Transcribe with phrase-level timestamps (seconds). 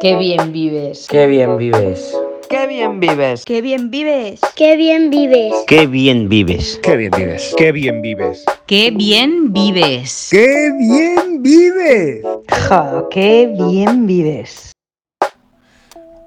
[0.00, 1.06] Qué bien vives.
[1.08, 2.16] Qué bien vives.
[2.48, 3.44] Qué bien vives.
[3.44, 4.40] Qué bien vives.
[4.56, 5.64] Qué bien vives.
[5.66, 6.80] Qué bien vives.
[6.82, 7.54] Qué bien vives.
[7.56, 8.44] Qué bien vives.
[8.66, 10.28] Qué bien vives.
[10.30, 12.24] Qué bien vives.
[12.48, 14.72] Ja, qué bien vives.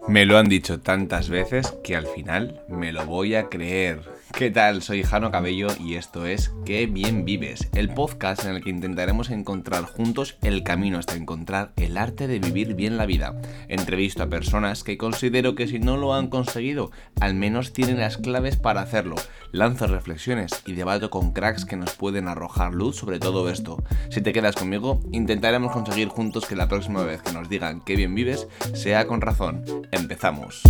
[0.08, 4.02] Me lo han dicho tantas veces que al final me lo voy a creer.
[4.34, 4.82] ¿Qué tal?
[4.82, 9.30] Soy Jano Cabello y esto es Qué bien vives, el podcast en el que intentaremos
[9.30, 13.40] encontrar juntos el camino hasta encontrar el arte de vivir bien la vida.
[13.68, 18.18] Entrevisto a personas que considero que si no lo han conseguido, al menos tienen las
[18.18, 19.16] claves para hacerlo.
[19.52, 23.84] Lanzo reflexiones y debato con cracks que nos pueden arrojar luz sobre todo esto.
[24.10, 27.96] Si te quedas conmigo, intentaremos conseguir juntos que la próxima vez que nos digan qué
[27.96, 29.64] bien vives sea con razón.
[29.92, 30.64] Empezamos.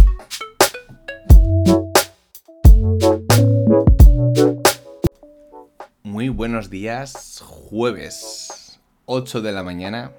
[6.12, 10.12] Muy buenos días, jueves 8 de la mañana,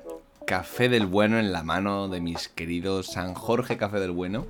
[0.47, 4.47] café del bueno en la mano de mis queridos San Jorge Café del Bueno.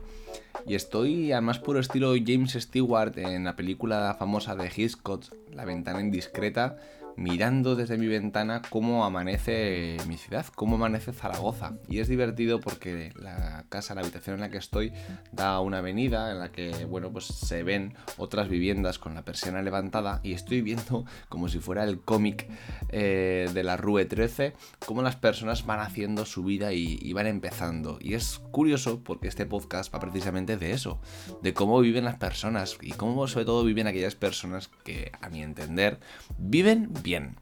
[0.68, 5.64] Y estoy al más puro estilo James Stewart en la película famosa de Hitchcock, La
[5.64, 6.78] ventana indiscreta,
[7.16, 11.74] mirando desde mi ventana cómo amanece mi ciudad, cómo amanece Zaragoza.
[11.88, 14.92] Y es divertido porque la casa, la habitación en la que estoy,
[15.32, 19.62] da una avenida en la que, bueno, pues se ven otras viviendas con la persiana
[19.62, 22.48] levantada y estoy viendo como si fuera el cómic
[22.88, 24.52] eh, de la Rue 13,
[24.86, 27.98] cómo las personas van haciendo su vida y, y van empezando.
[28.00, 31.00] Y es curioso porque este podcast va precisamente de eso,
[31.42, 35.42] de cómo viven las personas y cómo sobre todo viven aquellas personas que, a mi
[35.42, 36.00] entender,
[36.38, 37.36] viven bien.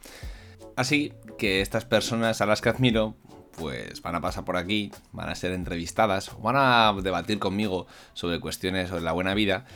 [0.77, 3.15] Así que estas personas a las que admiro,
[3.57, 8.41] pues van a pasar por aquí, van a ser entrevistadas, van a debatir conmigo sobre
[8.41, 9.67] cuestiones sobre la buena vida,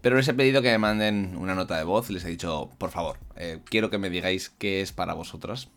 [0.00, 2.90] pero les he pedido que me manden una nota de voz, les he dicho, por
[2.90, 5.70] favor, eh, quiero que me digáis qué es para vosotros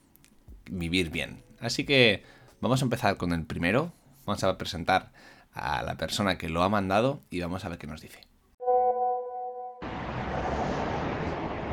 [0.70, 1.44] vivir bien.
[1.62, 2.23] Así que
[2.60, 3.94] vamos a empezar con el primero,
[4.26, 5.12] vamos a presentar
[5.54, 8.27] a la persona que lo ha mandado y vamos a ver qué nos dice.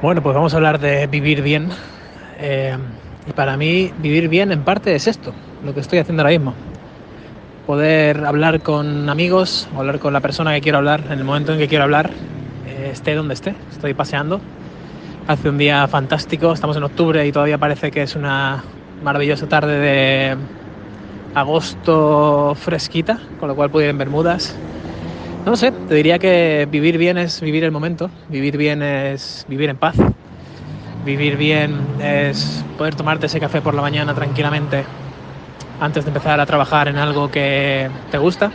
[0.04, 1.70] Bueno, pues vamos a hablar de vivir bien.
[2.38, 2.76] Eh,
[3.26, 5.32] y para mí vivir bien en parte es esto,
[5.64, 6.52] lo que estoy haciendo ahora mismo.
[7.66, 11.58] Poder hablar con amigos hablar con la persona que quiero hablar en el momento en
[11.58, 12.10] que quiero hablar,
[12.66, 13.54] eh, esté donde esté.
[13.72, 14.42] Estoy paseando.
[15.26, 18.62] Hace un día fantástico, estamos en octubre y todavía parece que es una
[19.02, 20.36] maravillosa tarde de
[21.34, 24.54] agosto fresquita, con lo cual puedo ir en Bermudas.
[25.44, 29.68] No sé, te diría que vivir bien es vivir el momento, vivir bien es vivir
[29.68, 29.94] en paz,
[31.02, 34.86] vivir bien es poder tomarte ese café por la mañana tranquilamente
[35.78, 38.52] antes de empezar a trabajar en algo que te gusta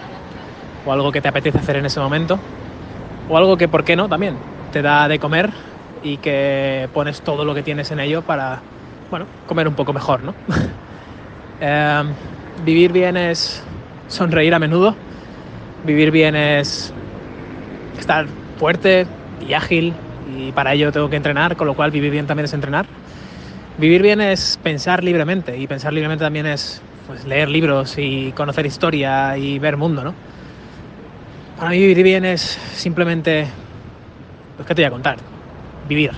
[0.83, 2.39] o algo que te apetece hacer en ese momento
[3.27, 4.09] o algo que, ¿por qué no?
[4.09, 4.39] También
[4.71, 5.53] te da de comer
[6.01, 8.63] y que pones todo lo que tienes en ello para,
[9.11, 10.35] bueno, comer un poco mejor, ¿no?
[11.59, 12.03] eh,
[12.63, 13.63] vivir bien es
[14.07, 14.97] sonreír a menudo
[15.85, 16.93] Vivir bien es
[17.97, 19.07] estar fuerte
[19.47, 19.93] y ágil
[20.37, 22.85] y para ello tengo que entrenar, con lo cual vivir bien también es entrenar.
[23.77, 28.65] Vivir bien es pensar libremente y pensar libremente también es pues, leer libros y conocer
[28.65, 30.13] historia y ver mundo, ¿no?
[31.57, 32.41] Para mí vivir bien es
[32.75, 33.47] simplemente,
[34.57, 35.17] pues qué te voy a contar,
[35.87, 36.11] vivir,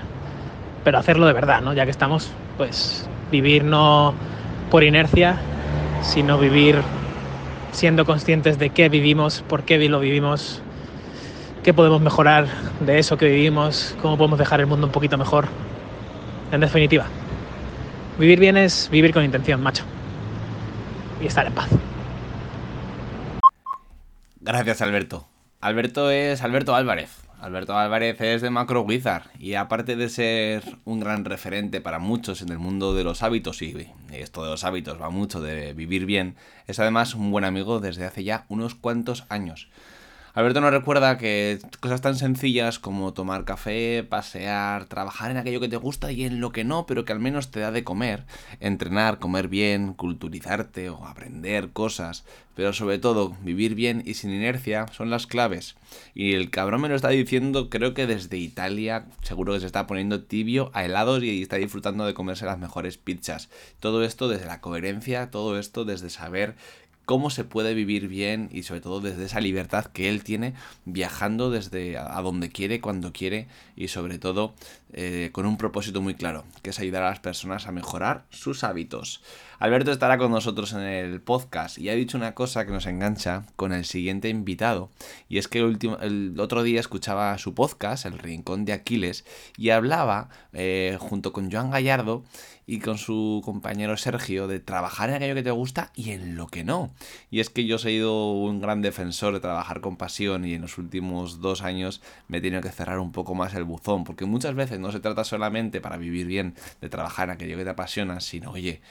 [0.83, 1.73] pero hacerlo de verdad, ¿no?
[1.73, 4.13] Ya que estamos, pues vivir no
[4.69, 5.39] por inercia,
[6.01, 6.83] sino vivir
[7.71, 10.61] siendo conscientes de qué vivimos, por qué lo vivimos,
[11.63, 12.47] qué podemos mejorar
[12.79, 15.47] de eso que vivimos, cómo podemos dejar el mundo un poquito mejor.
[16.51, 17.05] En definitiva,
[18.19, 19.83] vivir bien es vivir con intención, macho.
[21.21, 21.69] Y estar en paz.
[24.39, 25.27] Gracias, Alberto.
[25.61, 27.21] Alberto es Alberto Álvarez.
[27.41, 32.43] Alberto Álvarez es de Macro Wizard y aparte de ser un gran referente para muchos
[32.43, 33.75] en el mundo de los hábitos, y
[34.11, 36.35] esto de los hábitos va mucho de vivir bien,
[36.67, 39.69] es además un buen amigo desde hace ya unos cuantos años.
[40.33, 45.67] Alberto nos recuerda que cosas tan sencillas como tomar café, pasear, trabajar en aquello que
[45.67, 48.23] te gusta y en lo que no, pero que al menos te da de comer,
[48.61, 52.23] entrenar, comer bien, culturizarte o aprender cosas,
[52.55, 55.75] pero sobre todo vivir bien y sin inercia son las claves.
[56.13, 59.87] Y el cabrón me lo está diciendo, creo que desde Italia, seguro que se está
[59.87, 63.49] poniendo tibio a helados y está disfrutando de comerse las mejores pizzas.
[63.79, 66.55] Todo esto desde la coherencia, todo esto desde saber
[67.11, 70.53] cómo se puede vivir bien y sobre todo desde esa libertad que él tiene
[70.85, 74.53] viajando desde a donde quiere, cuando quiere y sobre todo
[74.93, 78.63] eh, con un propósito muy claro, que es ayudar a las personas a mejorar sus
[78.63, 79.21] hábitos.
[79.59, 83.45] Alberto estará con nosotros en el podcast y ha dicho una cosa que nos engancha
[83.57, 84.89] con el siguiente invitado
[85.27, 89.25] y es que el, último, el otro día escuchaba su podcast, El Rincón de Aquiles,
[89.57, 92.23] y hablaba eh, junto con Joan Gallardo
[92.65, 96.47] y con su compañero Sergio de trabajar en aquello que te gusta y en lo
[96.47, 96.91] que no.
[97.29, 100.61] Y es que yo he sido un gran defensor de trabajar con pasión y en
[100.61, 104.25] los últimos dos años me he tenido que cerrar un poco más el buzón, porque
[104.25, 107.69] muchas veces no se trata solamente para vivir bien de trabajar en aquello que te
[107.69, 108.81] apasiona, sino, oye,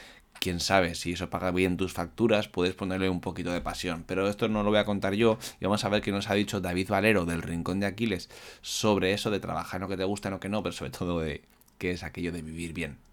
[0.40, 4.04] quién sabe, si eso paga bien tus facturas, puedes ponerle un poquito de pasión.
[4.06, 6.34] Pero esto no lo voy a contar yo y vamos a ver qué nos ha
[6.34, 8.30] dicho David Valero del Rincón de Aquiles
[8.62, 10.90] sobre eso de trabajar en lo que te gusta, en lo que no, pero sobre
[10.90, 11.42] todo de
[11.78, 13.09] qué es aquello de vivir bien.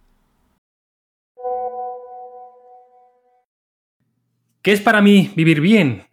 [4.61, 6.07] ¿Qué es para mí vivir bien?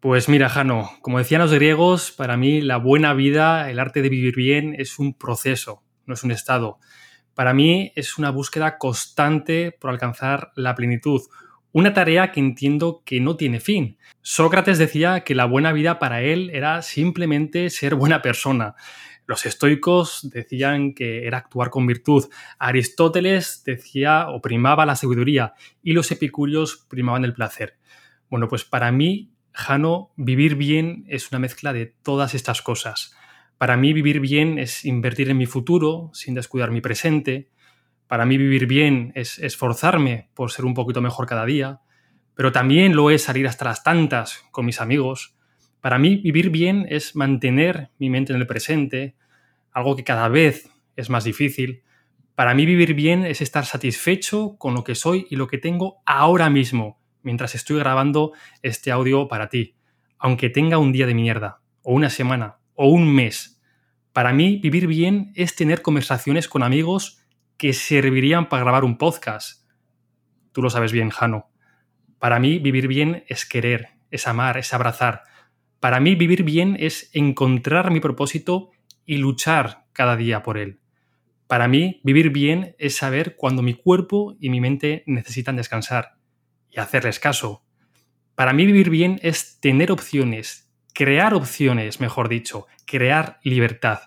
[0.00, 4.08] Pues mira, Jano, como decían los griegos, para mí la buena vida, el arte de
[4.08, 6.78] vivir bien, es un proceso, no es un estado.
[7.34, 11.22] Para mí es una búsqueda constante por alcanzar la plenitud,
[11.72, 13.98] una tarea que entiendo que no tiene fin.
[14.22, 18.74] Sócrates decía que la buena vida para él era simplemente ser buena persona.
[19.26, 22.28] Los estoicos decían que era actuar con virtud.
[22.58, 27.78] Aristóteles decía o primaba la sabiduría y los epicúreos primaban el placer.
[28.30, 33.14] Bueno, pues para mí, Jano, vivir bien es una mezcla de todas estas cosas.
[33.58, 37.50] Para mí vivir bien es invertir en mi futuro sin descuidar mi presente.
[38.06, 41.80] Para mí vivir bien es esforzarme por ser un poquito mejor cada día.
[42.34, 45.35] Pero también lo es salir hasta las tantas con mis amigos.
[45.86, 49.14] Para mí vivir bien es mantener mi mente en el presente,
[49.70, 51.84] algo que cada vez es más difícil.
[52.34, 56.02] Para mí vivir bien es estar satisfecho con lo que soy y lo que tengo
[56.04, 59.76] ahora mismo mientras estoy grabando este audio para ti,
[60.18, 63.62] aunque tenga un día de mierda, o una semana, o un mes.
[64.12, 67.22] Para mí, vivir bien es tener conversaciones con amigos
[67.58, 69.64] que servirían para grabar un podcast.
[70.50, 71.48] Tú lo sabes bien, Jano.
[72.18, 75.22] Para mí, vivir bien es querer, es amar, es abrazar.
[75.80, 78.70] Para mí, vivir bien es encontrar mi propósito
[79.04, 80.80] y luchar cada día por él.
[81.46, 86.16] Para mí, vivir bien es saber cuando mi cuerpo y mi mente necesitan descansar
[86.70, 87.62] y hacerles caso.
[88.34, 94.00] Para mí vivir bien es tener opciones, crear opciones, mejor dicho, crear libertad,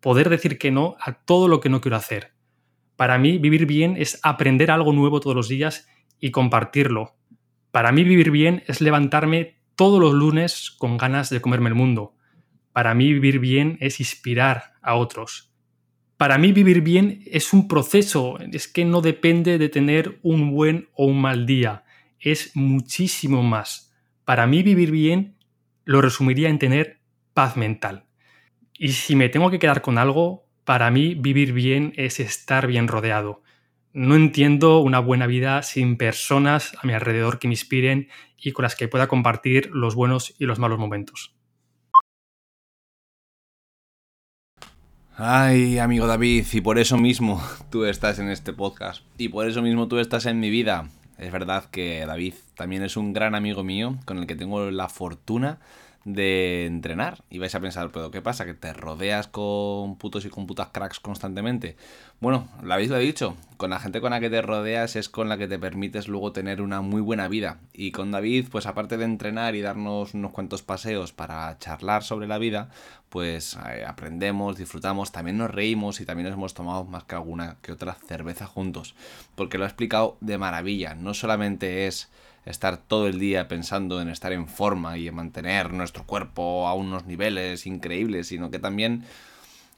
[0.00, 2.32] poder decir que no a todo lo que no quiero hacer.
[2.96, 5.88] Para mí vivir bien es aprender algo nuevo todos los días
[6.20, 7.16] y compartirlo.
[7.72, 12.14] Para mí vivir bien es levantarme todos los lunes con ganas de comerme el mundo.
[12.72, 15.52] Para mí vivir bien es inspirar a otros.
[16.16, 20.88] Para mí vivir bien es un proceso, es que no depende de tener un buen
[20.94, 21.84] o un mal día
[22.24, 23.92] es muchísimo más.
[24.24, 25.36] Para mí vivir bien
[25.84, 27.00] lo resumiría en tener
[27.34, 28.06] paz mental.
[28.72, 32.88] Y si me tengo que quedar con algo, para mí vivir bien es estar bien
[32.88, 33.42] rodeado.
[33.96, 38.64] No entiendo una buena vida sin personas a mi alrededor que me inspiren y con
[38.64, 41.32] las que pueda compartir los buenos y los malos momentos.
[45.16, 49.04] Ay, amigo David, y por eso mismo tú estás en este podcast.
[49.16, 50.90] Y por eso mismo tú estás en mi vida.
[51.16, 54.88] Es verdad que David también es un gran amigo mío con el que tengo la
[54.88, 55.60] fortuna
[56.04, 57.24] de entrenar.
[57.30, 58.44] Y vais a pensar, pero ¿qué pasa?
[58.44, 61.76] ¿Que te rodeas con putos y con putas cracks constantemente?
[62.20, 65.28] Bueno, lo habéis lo dicho, con la gente con la que te rodeas es con
[65.28, 67.58] la que te permites luego tener una muy buena vida.
[67.72, 72.26] Y con David, pues aparte de entrenar y darnos unos cuantos paseos para charlar sobre
[72.26, 72.70] la vida,
[73.08, 77.56] pues eh, aprendemos, disfrutamos, también nos reímos y también nos hemos tomado más que alguna
[77.62, 78.94] que otra cerveza juntos.
[79.34, 82.10] Porque lo ha explicado de maravilla, no solamente es
[82.44, 86.74] estar todo el día pensando en estar en forma y en mantener nuestro cuerpo a
[86.74, 89.04] unos niveles increíbles, sino que también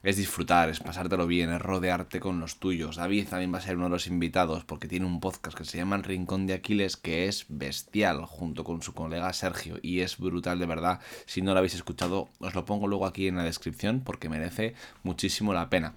[0.03, 2.97] es disfrutar, es pasártelo bien, es rodearte con los tuyos.
[2.97, 5.77] David también va a ser uno de los invitados porque tiene un podcast que se
[5.77, 10.17] llama El Rincón de Aquiles que es bestial junto con su colega Sergio y es
[10.17, 10.99] brutal de verdad.
[11.25, 14.75] Si no lo habéis escuchado, os lo pongo luego aquí en la descripción porque merece
[15.03, 15.93] muchísimo la pena.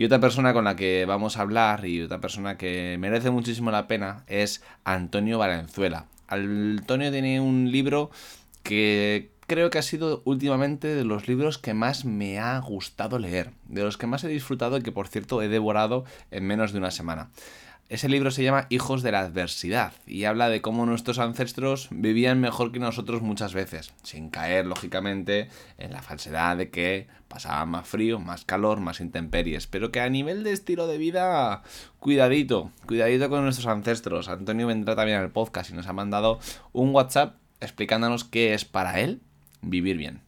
[0.00, 3.70] Y otra persona con la que vamos a hablar y otra persona que merece muchísimo
[3.70, 6.06] la pena es Antonio Valenzuela.
[6.26, 8.10] Antonio tiene un libro
[8.62, 13.50] que creo que ha sido últimamente de los libros que más me ha gustado leer,
[13.66, 16.78] de los que más he disfrutado y que por cierto he devorado en menos de
[16.78, 17.30] una semana.
[17.88, 22.40] Ese libro se llama Hijos de la Adversidad y habla de cómo nuestros ancestros vivían
[22.40, 27.88] mejor que nosotros muchas veces, sin caer, lógicamente, en la falsedad de que pasaba más
[27.88, 31.64] frío, más calor, más intemperies, pero que a nivel de estilo de vida,
[31.98, 34.28] cuidadito, cuidadito con nuestros ancestros.
[34.28, 36.38] Antonio vendrá también al podcast y nos ha mandado
[36.72, 39.22] un WhatsApp explicándonos qué es para él
[39.62, 40.22] vivir bien.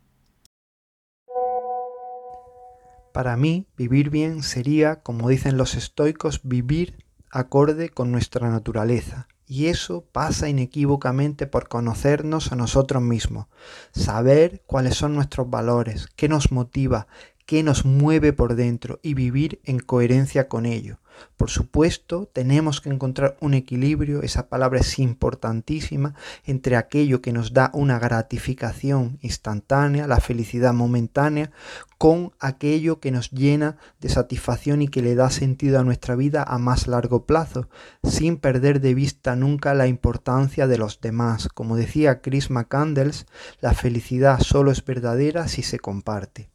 [3.13, 9.29] Para mí, vivir bien sería, como dicen los estoicos, vivir acorde con nuestra naturaleza.
[9.47, 13.49] Y eso pasa inequívocamente por conocernos a nosotros mismos,
[13.93, 17.07] saber cuáles son nuestros valores, qué nos motiva,
[17.45, 21.02] qué nos mueve por dentro y vivir en coherencia con ello.
[21.37, 26.15] Por supuesto, tenemos que encontrar un equilibrio, esa palabra es importantísima,
[26.45, 31.51] entre aquello que nos da una gratificación instantánea, la felicidad momentánea,
[31.99, 36.43] con aquello que nos llena de satisfacción y que le da sentido a nuestra vida
[36.43, 37.69] a más largo plazo,
[38.05, 41.49] sin perder de vista nunca la importancia de los demás.
[41.49, 43.27] Como decía Chris McCandles,
[43.61, 46.52] la felicidad solo es verdadera si se comparte.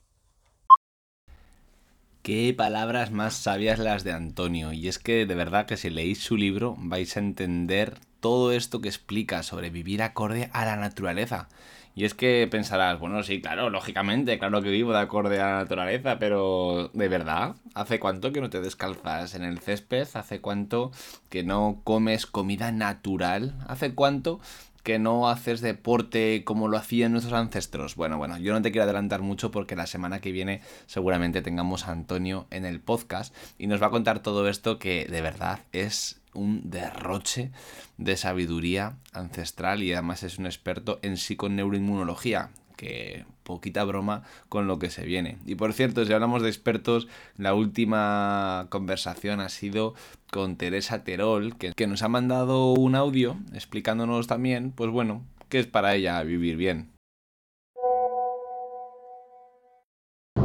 [2.27, 4.73] Qué palabras más sabias las de Antonio.
[4.73, 8.81] Y es que de verdad que si leéis su libro vais a entender todo esto
[8.81, 11.47] que explica sobre vivir acorde a la naturaleza.
[11.95, 15.57] Y es que pensarás, bueno, sí, claro, lógicamente, claro que vivo de acorde a la
[15.59, 17.55] naturaleza, pero ¿de verdad?
[17.75, 20.09] ¿Hace cuánto que no te descalzas en el césped?
[20.13, 20.91] ¿Hace cuánto
[21.29, 23.55] que no comes comida natural?
[23.69, 24.41] ¿Hace cuánto
[24.87, 27.95] que no haces deporte como lo hacían nuestros ancestros?
[27.95, 31.85] Bueno, bueno, yo no te quiero adelantar mucho porque la semana que viene seguramente tengamos
[31.85, 35.59] a Antonio en el podcast y nos va a contar todo esto que de verdad
[35.73, 37.51] es un derroche
[37.97, 44.77] de sabiduría ancestral y además es un experto en psiconeuroinmunología, que poquita broma con lo
[44.77, 45.37] que se viene.
[45.45, 49.93] Y por cierto, si hablamos de expertos, la última conversación ha sido
[50.33, 55.65] con Teresa Terol, que, nos ha mandado un audio explicándonos también, pues bueno, qué es
[55.65, 56.91] para ella vivir bien.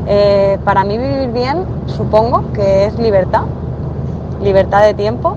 [0.06, 3.46] Eh, para mí vivir bien supongo que es libertad,
[4.40, 5.36] libertad de tiempo,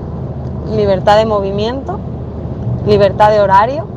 [0.75, 2.00] libertad de movimiento,
[2.86, 3.88] libertad de horario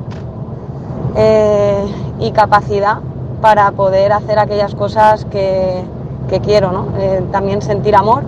[1.17, 1.85] eh,
[2.21, 3.01] y capacidad
[3.41, 5.83] para poder hacer aquellas cosas que,
[6.29, 6.87] que quiero, ¿no?
[6.99, 8.23] Eh, también sentir amor.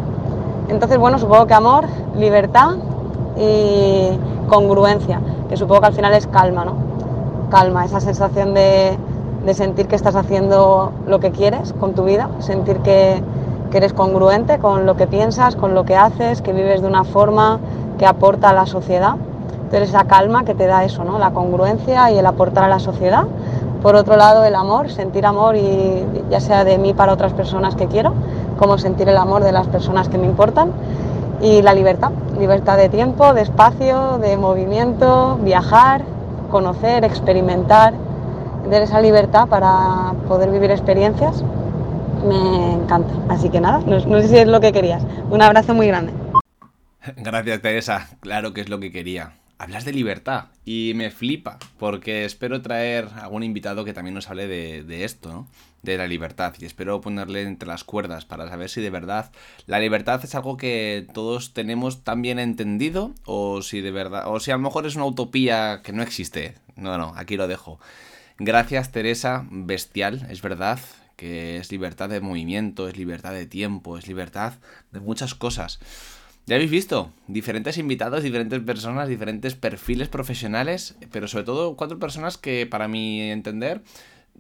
[0.68, 1.86] Entonces, bueno, supongo que amor,
[2.16, 2.76] libertad
[3.36, 4.10] y
[4.48, 6.74] congruencia, que supongo que al final es calma, ¿no?
[7.50, 8.96] Calma, esa sensación de,
[9.44, 13.22] de sentir que estás haciendo lo que quieres con tu vida, sentir que,
[13.70, 17.04] que eres congruente con lo que piensas, con lo que haces, que vives de una
[17.04, 17.58] forma
[17.98, 19.14] que aporta a la sociedad.
[19.64, 21.18] Entonces esa calma que te da eso, ¿no?
[21.18, 23.24] La congruencia y el aportar a la sociedad.
[23.82, 27.74] Por otro lado, el amor, sentir amor y ya sea de mí para otras personas
[27.76, 28.12] que quiero,
[28.58, 30.72] como sentir el amor de las personas que me importan.
[31.40, 36.02] Y la libertad, libertad de tiempo, de espacio, de movimiento, viajar,
[36.50, 37.94] conocer, experimentar,
[38.68, 41.42] de esa libertad para poder vivir experiencias,
[42.26, 43.14] me encanta.
[43.28, 45.02] Así que nada, no, no sé si es lo que querías.
[45.30, 46.12] Un abrazo muy grande.
[47.16, 48.08] Gracias, Teresa.
[48.20, 49.39] Claro que es lo que quería.
[49.60, 54.48] Hablas de libertad y me flipa porque espero traer algún invitado que también nos hable
[54.48, 55.48] de, de, esto, ¿no?
[55.82, 59.30] De la libertad y espero ponerle entre las cuerdas para saber si de verdad
[59.66, 64.40] la libertad es algo que todos tenemos tan bien entendido o si de verdad, o
[64.40, 66.54] si a lo mejor es una utopía que no existe.
[66.76, 67.78] No, no, aquí lo dejo.
[68.38, 69.46] Gracias, Teresa.
[69.50, 70.80] Bestial, es verdad
[71.16, 74.54] que es libertad de movimiento, es libertad de tiempo, es libertad
[74.90, 75.80] de muchas cosas.
[76.46, 82.38] Ya habéis visto, diferentes invitados, diferentes personas, diferentes perfiles profesionales, pero sobre todo cuatro personas
[82.38, 83.82] que para mi entender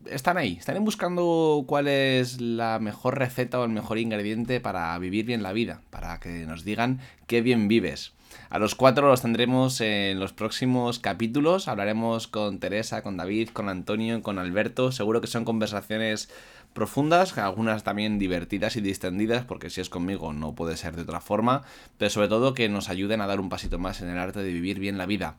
[0.06, 5.26] están ahí, están buscando cuál es la mejor receta o el mejor ingrediente para vivir
[5.26, 8.12] bien la vida, para que nos digan qué bien vives.
[8.50, 11.68] A los cuatro los tendremos en los próximos capítulos.
[11.68, 14.90] Hablaremos con Teresa, con David, con Antonio, con Alberto.
[14.90, 16.28] Seguro que son conversaciones
[16.72, 21.20] profundas, algunas también divertidas y distendidas, porque si es conmigo no puede ser de otra
[21.20, 21.62] forma,
[21.96, 24.52] pero sobre todo que nos ayuden a dar un pasito más en el arte de
[24.52, 25.36] vivir bien la vida.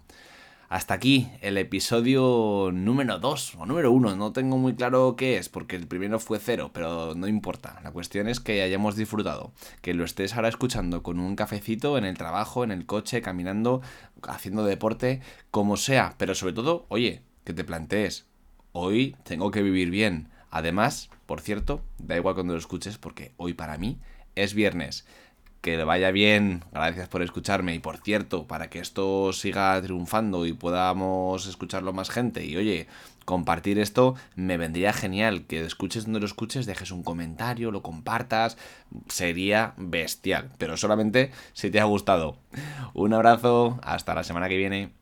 [0.72, 5.50] Hasta aquí el episodio número 2 o número 1, no tengo muy claro qué es,
[5.50, 7.82] porque el primero fue cero, pero no importa.
[7.84, 9.52] La cuestión es que hayamos disfrutado,
[9.82, 13.82] que lo estés ahora escuchando con un cafecito en el trabajo, en el coche, caminando,
[14.26, 15.20] haciendo deporte,
[15.52, 18.28] como sea, pero sobre todo, oye, que te plantees,
[18.72, 20.30] hoy tengo que vivir bien.
[20.52, 24.00] Además, por cierto, da igual cuando lo escuches, porque hoy para mí
[24.36, 25.06] es viernes
[25.62, 30.46] que le vaya bien, gracias por escucharme y por cierto, para que esto siga triunfando
[30.46, 32.88] y podamos escucharlo más gente y oye,
[33.26, 38.58] compartir esto me vendría genial, que escuches donde lo escuches, dejes un comentario, lo compartas,
[39.08, 42.38] sería bestial, pero solamente si te ha gustado.
[42.94, 45.01] Un abrazo, hasta la semana que viene.